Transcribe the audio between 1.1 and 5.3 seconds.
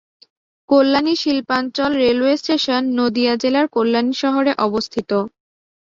শিল্পাঞ্চল railway station Nadia জেলার কল্যাণী শহরে অবস্থিত।